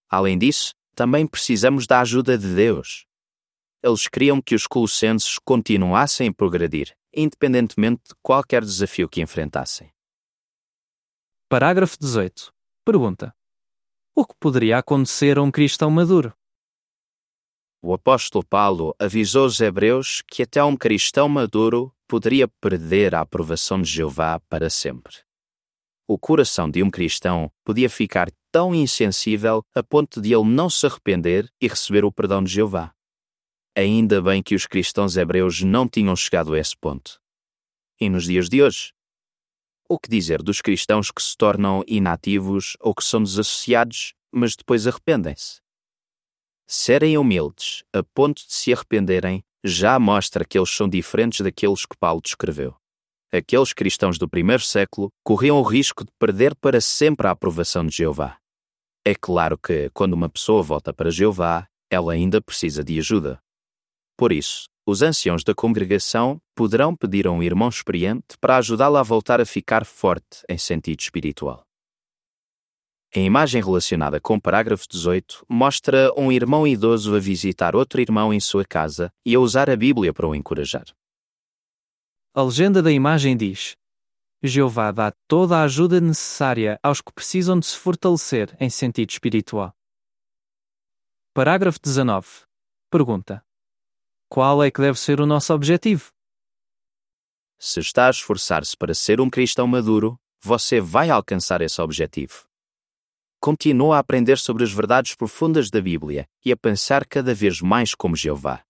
Além 0.09 0.39
disso, 0.39 0.75
também 0.95 1.27
precisamos 1.27 1.87
da 1.87 2.01
ajuda 2.01 2.39
de 2.39 2.55
Deus. 2.55 3.05
Eles 3.83 4.09
queriam 4.09 4.41
que 4.41 4.55
os 4.55 4.67
colossenses 4.67 5.39
continuassem 5.39 6.29
a 6.29 6.33
progredir, 6.33 6.97
independentemente 7.13 8.03
de 8.09 8.15
qualquer 8.23 8.63
desafio 8.63 9.09
que 9.09 9.21
enfrentassem. 9.21 9.93
Parágrafo 11.49 11.99
18. 12.01 12.53
Pergunta: 12.85 13.35
O 14.15 14.25
que 14.25 14.35
poderia 14.41 14.79
acontecer 14.79 15.37
a 15.37 15.43
um 15.43 15.51
cristão 15.51 15.91
maduro? 15.91 16.35
O 17.87 17.93
apóstolo 17.93 18.43
Paulo 18.43 18.97
avisou 18.99 19.45
os 19.45 19.61
hebreus 19.61 20.23
que 20.27 20.43
até 20.43 20.65
um 20.65 20.75
cristão 20.75 21.29
maduro 21.29 21.95
poderia 22.09 22.49
perder 22.49 23.15
a 23.15 23.21
aprovação 23.21 23.83
de 23.83 23.91
Jeová 23.91 24.41
para 24.49 24.71
sempre. 24.71 25.15
O 26.09 26.19
coração 26.19 26.71
de 26.71 26.83
um 26.83 26.91
cristão 26.91 27.53
podia 27.63 27.91
ficar 27.91 28.31
tão 28.51 28.75
insensível 28.75 29.63
a 29.75 29.83
ponto 29.83 30.23
de 30.23 30.33
ele 30.33 30.45
não 30.45 30.71
se 30.71 30.87
arrepender 30.87 31.53
e 31.61 31.69
receber 31.69 32.07
o 32.07 32.13
perdão 32.13 32.43
de 32.43 32.51
Jeová. 32.51 32.95
Ainda 33.77 34.23
bem 34.23 34.43
que 34.43 34.55
os 34.55 34.67
cristãos 34.67 35.19
hebreus 35.19 35.61
não 35.61 35.87
tinham 35.87 36.17
chegado 36.17 36.55
a 36.55 36.59
esse 36.59 36.75
ponto. 36.75 37.21
E 38.01 38.09
nos 38.09 38.25
dias 38.25 38.49
de 38.49 38.63
hoje? 38.63 38.95
O 39.87 39.99
que 39.99 40.09
dizer 40.09 40.43
dos 40.43 40.63
cristãos 40.63 41.11
que 41.11 41.23
se 41.23 41.37
tornam 41.37 41.85
inativos 41.87 42.79
ou 42.81 42.95
que 42.95 43.05
são 43.05 43.23
desassociados, 43.23 44.15
mas 44.33 44.57
depois 44.57 44.87
arrependem-se? 44.87 45.64
Serem 46.67 47.19
humildes 47.19 47.83
a 47.93 48.03
ponto 48.03 48.47
de 48.47 48.53
se 48.53 48.73
arrependerem 48.73 49.45
já 49.65 49.99
mostra 49.99 50.45
que 50.45 50.59
eles 50.59 50.71
são 50.71 50.89
diferentes 50.89 51.41
daqueles 51.41 51.87
que 51.87 51.97
Paulo 51.97 52.21
descreveu. 52.23 52.75
Aqueles 53.33 53.73
cristãos 53.73 54.19
do 54.19 54.29
primeiro 54.29 54.63
século 54.63 55.11
corriam 55.25 55.59
o 55.59 55.63
risco 55.63 56.05
de 56.05 56.11
perder 56.19 56.55
para 56.55 56.81
sempre 56.81 57.27
a 57.27 57.31
aprovação 57.31 57.85
de 57.85 57.97
Jeová. 57.97 58.37
É 59.05 59.15
claro 59.15 59.59
que, 59.59 59.91
quando 59.93 60.13
uma 60.13 60.29
pessoa 60.29 60.63
volta 60.63 60.93
para 60.93 61.11
Jeová, 61.11 61.67
ela 61.91 62.13
ainda 62.13 62.41
precisa 62.41 62.85
de 62.85 62.99
ajuda. 62.99 63.39
Por 64.17 64.33
isso, 64.33 64.67
os 64.87 65.03
anciãos 65.03 65.43
da 65.43 65.55
congregação 65.55 66.39
poderão 66.55 66.95
pedir 66.95 67.27
a 67.27 67.31
um 67.31 67.43
irmão 67.43 67.69
experiente 67.69 68.37
para 68.41 68.59
ajudá-la 68.59 69.01
a 69.01 69.03
voltar 69.03 69.41
a 69.41 69.47
ficar 69.47 69.85
forte 69.85 70.43
em 70.49 70.59
sentido 70.59 71.01
espiritual. 71.01 71.65
A 73.17 73.21
imagem 73.21 73.63
relacionada 73.63 74.21
com 74.21 74.35
o 74.35 74.41
parágrafo 74.41 74.89
18 74.91 75.47
mostra 75.49 76.13
um 76.17 76.33
irmão 76.33 76.67
idoso 76.67 77.15
a 77.15 77.21
visitar 77.21 77.77
outro 77.77 78.01
irmão 78.01 78.35
em 78.35 78.41
sua 78.41 78.65
casa 78.65 79.09
e 79.25 79.37
a 79.37 79.39
usar 79.39 79.71
a 79.71 79.77
Bíblia 79.77 80.13
para 80.13 80.27
o 80.27 80.35
encorajar. 80.35 80.85
A 82.35 82.43
legenda 82.43 82.83
da 82.83 82.91
imagem 82.91 83.37
diz: 83.37 83.77
Jeová 84.43 84.91
dá 84.91 85.13
toda 85.29 85.59
a 85.59 85.63
ajuda 85.63 86.01
necessária 86.01 86.77
aos 86.83 87.01
que 87.01 87.13
precisam 87.13 87.57
de 87.57 87.67
se 87.67 87.79
fortalecer 87.79 88.57
em 88.59 88.69
sentido 88.69 89.11
espiritual. 89.11 89.73
Parágrafo 91.33 91.79
19. 91.81 92.27
Pergunta: 92.91 93.45
Qual 94.29 94.61
é 94.61 94.73
que 94.73 94.81
deve 94.81 94.99
ser 94.99 95.21
o 95.21 95.27
nosso 95.27 95.55
objetivo? 95.55 96.11
Se 97.61 97.79
está 97.79 98.09
a 98.09 98.11
esforçar-se 98.11 98.77
para 98.77 98.93
ser 98.93 99.21
um 99.21 99.31
cristão 99.31 99.69
maduro, 99.69 100.19
você 100.43 100.81
vai 100.81 101.11
alcançar 101.11 101.63
esse 101.63 101.81
objetivo 101.81 102.53
continua 103.45 103.97
a 103.97 103.99
aprender 103.99 104.39
sobre 104.39 104.65
as 104.65 104.73
verdades 104.73 105.15
profundas 105.15 105.69
da 105.69 105.79
Bíblia 105.79 106.27
e 106.43 106.51
a 106.51 106.57
pensar 106.57 107.05
cada 107.05 107.35
vez 107.35 107.61
mais 107.61 107.95
como 107.95 108.17
Jeová. 108.17 108.65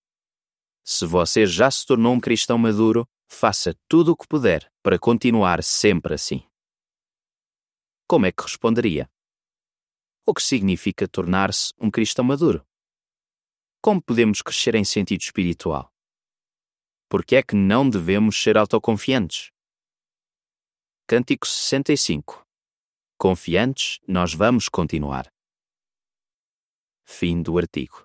Se 0.83 1.07
você 1.07 1.47
já 1.47 1.71
se 1.71 1.87
tornou 1.87 2.13
um 2.13 2.19
cristão 2.19 2.59
maduro, 2.59 3.07
faça 3.29 3.73
tudo 3.87 4.11
o 4.11 4.17
que 4.17 4.27
puder 4.27 4.69
para 4.83 4.99
continuar 4.99 5.63
sempre 5.63 6.15
assim. 6.15 6.45
Como 8.09 8.27
é 8.27 8.33
que 8.33 8.43
responderia? 8.43 9.09
O 10.27 10.35
que 10.35 10.43
significa 10.43 11.07
tornar-se 11.07 11.73
um 11.79 11.89
cristão 11.89 12.25
maduro? 12.25 12.67
Como 13.81 14.03
podemos 14.03 14.43
crescer 14.43 14.75
em 14.75 14.85
sentido 14.85 15.21
espiritual? 15.21 15.89
Por 17.09 17.25
que 17.25 17.37
é 17.37 17.45
que 17.45 17.55
não 17.55 17.89
devemos 17.89 18.43
ser 18.43 18.59
autoconfiantes? 18.59 19.53
Cântico 21.07 21.47
65. 21.47 22.44
Confiantes, 23.25 24.01
nós 24.07 24.35
vamos 24.35 24.69
continuar. 24.69 25.33
Fim 27.07 27.41
do 27.41 27.57
artigo. 27.57 28.04